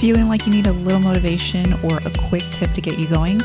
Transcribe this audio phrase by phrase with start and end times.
[0.00, 3.40] Feeling like you need a little motivation or a quick tip to get you going?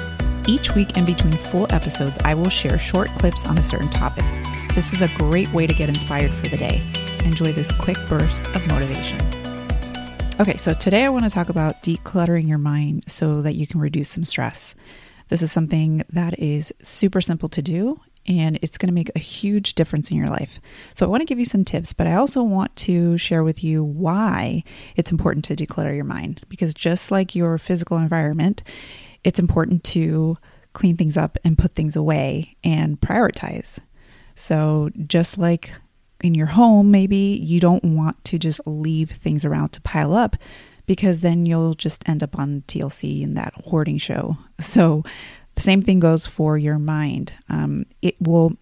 [0.48, 4.26] Each week in between full episodes, I will share short clips on a certain topic.
[4.74, 6.82] This is a great way to get inspired for the day.
[7.24, 9.22] Enjoy this quick burst of motivation.
[10.40, 13.80] Okay, so today I want to talk about decluttering your mind so that you can
[13.80, 14.76] reduce some stress.
[15.30, 19.20] This is something that is super simple to do and it's going to make a
[19.20, 20.60] huge difference in your life.
[20.94, 23.64] So, I want to give you some tips, but I also want to share with
[23.64, 24.64] you why
[24.96, 26.42] it's important to declutter your mind.
[26.50, 28.64] Because just like your physical environment,
[29.24, 30.38] it's important to
[30.74, 33.80] clean things up and put things away and prioritize.
[34.36, 35.72] So, just like
[36.22, 40.36] in your home, maybe you don't want to just leave things around to pile up
[40.86, 44.38] because then you'll just end up on TLC in that hoarding show.
[44.60, 45.04] So,
[45.60, 47.34] the same thing goes for your mind.
[47.50, 48.54] Um, it will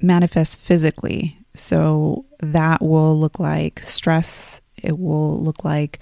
[0.00, 1.36] manifest physically.
[1.52, 5.98] So that will look like stress, it will look like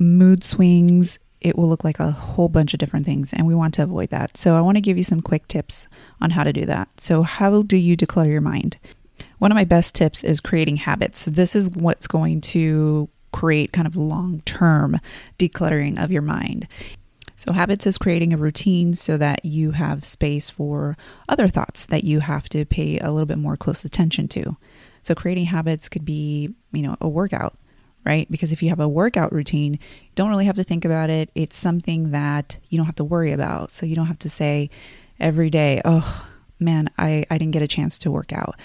[0.00, 3.32] mood swings, it will look like a whole bunch of different things.
[3.32, 4.36] And we want to avoid that.
[4.36, 5.86] So I want to give you some quick tips
[6.20, 7.00] on how to do that.
[7.00, 8.78] So, how do you declutter your mind?
[9.38, 11.26] One of my best tips is creating habits.
[11.26, 14.98] This is what's going to create kind of long term
[15.38, 16.66] decluttering of your mind.
[17.38, 20.96] So, habits is creating a routine so that you have space for
[21.28, 24.56] other thoughts that you have to pay a little bit more close attention to.
[25.02, 27.56] So, creating habits could be, you know, a workout,
[28.04, 28.28] right?
[28.28, 31.30] Because if you have a workout routine, you don't really have to think about it.
[31.36, 33.70] It's something that you don't have to worry about.
[33.70, 34.68] So, you don't have to say
[35.20, 36.26] every day, oh,
[36.58, 38.56] man, I, I didn't get a chance to work out.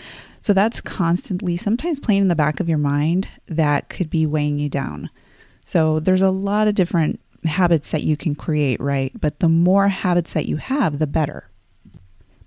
[0.41, 4.57] So, that's constantly sometimes playing in the back of your mind that could be weighing
[4.57, 5.11] you down.
[5.63, 9.11] So, there's a lot of different habits that you can create, right?
[9.19, 11.49] But the more habits that you have, the better.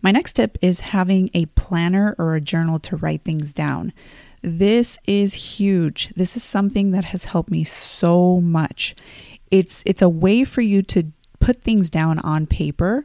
[0.03, 3.93] My next tip is having a planner or a journal to write things down.
[4.43, 6.13] This is huge.
[6.15, 8.95] This is something that has helped me so much.
[9.51, 13.05] It's it's a way for you to put things down on paper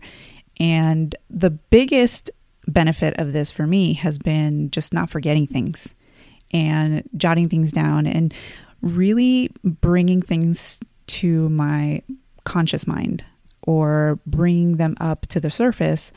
[0.59, 2.29] and the biggest
[2.67, 5.95] benefit of this for me has been just not forgetting things
[6.53, 8.33] and jotting things down and
[8.81, 10.79] really bringing things
[11.11, 12.01] to my
[12.43, 13.23] conscious mind
[13.63, 16.11] or bring them up to the surface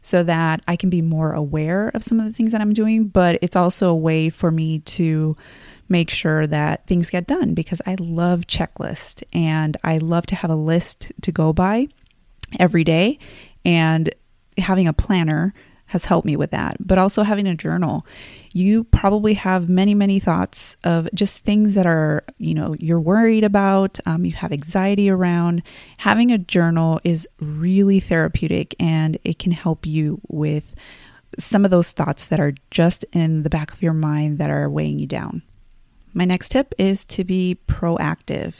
[0.00, 3.08] so that I can be more aware of some of the things that I'm doing.
[3.08, 5.36] But it's also a way for me to
[5.88, 10.50] make sure that things get done because I love checklists and I love to have
[10.50, 11.88] a list to go by
[12.58, 13.18] every day.
[13.64, 14.14] And
[14.58, 15.54] having a planner
[15.86, 18.06] has helped me with that, but also having a journal.
[18.52, 23.44] You probably have many, many thoughts of just things that are, you know, you're worried
[23.44, 25.62] about, um, you have anxiety around.
[25.98, 30.74] Having a journal is really therapeutic and it can help you with
[31.38, 34.70] some of those thoughts that are just in the back of your mind that are
[34.70, 35.42] weighing you down.
[36.12, 38.54] My next tip is to be proactive,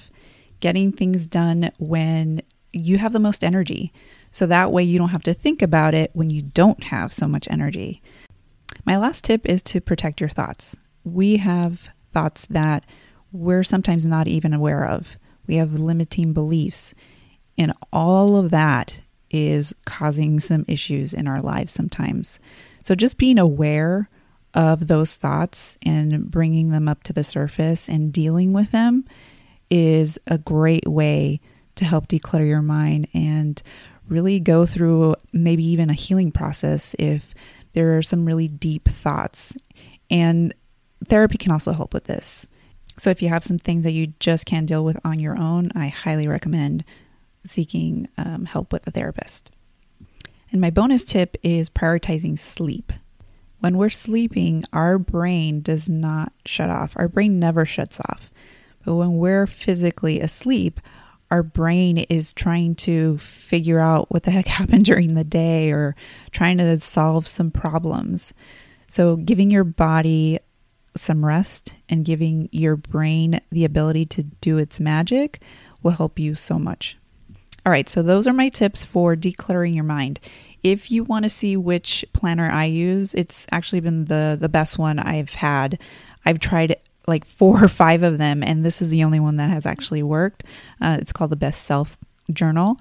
[0.60, 2.42] getting things done when
[2.74, 3.92] you have the most energy.
[4.30, 7.26] So that way you don't have to think about it when you don't have so
[7.28, 8.02] much energy.
[8.84, 10.76] My last tip is to protect your thoughts.
[11.04, 12.84] We have thoughts that
[13.32, 15.16] we're sometimes not even aware of.
[15.46, 16.94] We have limiting beliefs.
[17.56, 22.40] And all of that is causing some issues in our lives sometimes.
[22.84, 24.08] So just being aware
[24.54, 29.04] of those thoughts and bringing them up to the surface and dealing with them
[29.70, 31.40] is a great way
[31.76, 33.62] to help declutter your mind and
[34.08, 37.34] really go through maybe even a healing process if
[37.72, 39.56] there are some really deep thoughts.
[40.10, 40.54] And
[41.08, 42.46] therapy can also help with this.
[42.98, 45.70] So if you have some things that you just can't deal with on your own,
[45.74, 46.84] I highly recommend
[47.44, 49.50] seeking um, help with a therapist.
[50.52, 52.92] And my bonus tip is prioritizing sleep.
[53.58, 56.92] When we're sleeping, our brain does not shut off.
[56.96, 58.30] Our brain never shuts off.
[58.84, 60.80] But when we're physically asleep,
[61.30, 65.96] our brain is trying to figure out what the heck happened during the day or
[66.30, 68.32] trying to solve some problems.
[68.88, 70.38] So, giving your body
[70.96, 75.42] some rest and giving your brain the ability to do its magic
[75.82, 76.96] will help you so much.
[77.66, 80.20] All right, so those are my tips for decluttering your mind.
[80.62, 84.78] If you want to see which planner I use, it's actually been the the best
[84.78, 85.78] one I've had.
[86.25, 89.50] I've tried like four or five of them, and this is the only one that
[89.50, 90.44] has actually worked.
[90.80, 91.96] Uh, it's called the Best Self
[92.32, 92.80] Journal.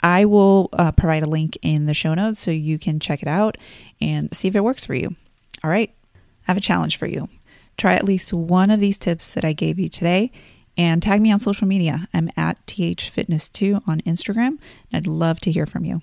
[0.00, 3.28] I will uh, provide a link in the show notes so you can check it
[3.28, 3.56] out
[4.00, 5.16] and see if it works for you.
[5.62, 7.28] All right, I have a challenge for you.
[7.76, 10.30] Try at least one of these tips that I gave you today
[10.76, 12.08] and tag me on social media.
[12.12, 14.58] I'm at THFitness2 on Instagram, and
[14.92, 16.02] I'd love to hear from you.